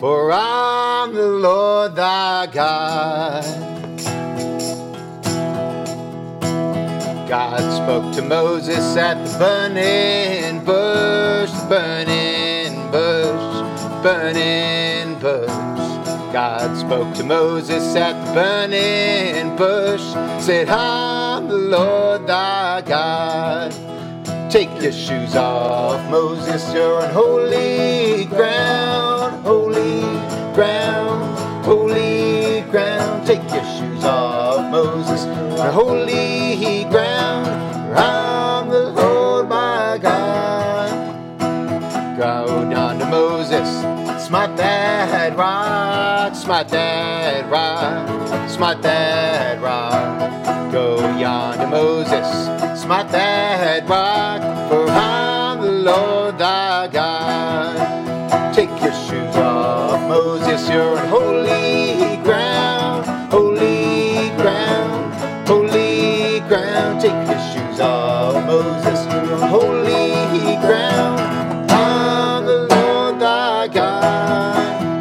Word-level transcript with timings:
for 0.00 0.32
I'm 0.32 1.14
the 1.14 1.26
Lord 1.28 1.96
thy 1.96 2.46
God. 2.46 3.44
God 7.28 7.60
spoke 7.82 8.14
to 8.16 8.22
Moses 8.22 8.96
at 8.96 9.14
the 9.26 9.38
burning 9.38 10.64
bush, 10.64 11.50
the 11.50 11.66
burning 11.68 12.90
bush, 12.92 14.02
burning 14.02 15.18
bush. 15.20 15.48
God 16.32 16.76
spoke 16.78 17.14
to 17.16 17.24
Moses 17.24 17.96
at 17.96 18.14
the 18.26 18.32
burning 18.34 19.56
bush, 19.56 20.02
said, 20.44 20.68
I'm 20.68 21.48
the 21.48 21.56
Lord 21.56 22.26
thy 22.26 22.82
God. 22.82 23.74
Take 24.50 24.70
your 24.82 24.92
shoes 24.92 25.36
off, 25.36 26.10
Moses, 26.10 26.72
you're 26.72 27.02
on 27.02 27.10
holy 27.12 28.26
ground, 28.26 28.67
Moses, 34.84 35.24
on 35.58 35.72
holy 35.72 36.84
ground. 36.84 37.48
I'm 37.98 38.68
the 38.68 38.90
Lord 38.90 39.48
my 39.48 39.98
God. 40.00 40.88
Go 42.16 42.70
down 42.70 43.00
to 43.00 43.06
Moses, 43.06 43.68
smite 44.24 44.56
that 44.56 45.36
rock, 45.36 46.36
smite 46.36 46.68
that 46.68 47.50
rock, 47.50 48.48
smite 48.48 48.80
that 48.82 49.60
rock. 49.60 50.70
Go 50.70 50.98
yonder, 51.18 51.66
Moses, 51.66 52.28
smite 52.80 53.10
that 53.10 53.88
rock, 53.88 54.40
for 54.70 54.88
I'm 54.90 55.60
the 55.60 55.72
Lord 55.72 56.38
thy 56.38 56.86
God. 56.86 58.54
Take 58.54 58.70
your 58.80 58.92
shoes 58.92 59.36
off, 59.36 60.00
Moses, 60.08 60.68
you're 60.70 60.97
Moses, 68.48 69.04
you're 69.12 69.34
on 69.34 69.48
holy 69.50 70.56
ground. 70.62 71.20
I'm 71.70 72.46
the 72.46 72.66
Lord 72.70 73.20
thy 73.20 73.68
God. 73.68 74.94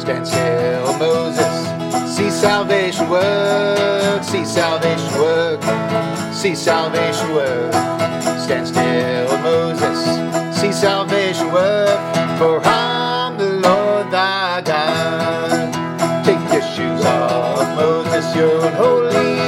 Stand 0.00 0.26
still, 0.26 0.98
Moses. 0.98 2.16
See 2.16 2.30
salvation 2.30 3.10
work. 3.10 4.24
See 4.24 4.46
salvation 4.46 5.12
work. 5.20 5.81
See 6.42 6.56
salvation 6.56 7.34
work. 7.34 7.72
Stand 8.40 8.66
still, 8.66 9.38
Moses. 9.42 10.58
See 10.60 10.72
salvation 10.72 11.52
work. 11.52 11.96
For 12.36 12.60
I'm 12.64 13.38
the 13.38 13.44
Lord 13.44 14.10
thy 14.10 14.60
God. 14.62 16.24
Take 16.24 16.40
your 16.52 16.62
shoes 16.62 17.04
off, 17.04 17.76
Moses. 17.76 18.34
You're 18.34 18.66
unholy. 18.66 19.41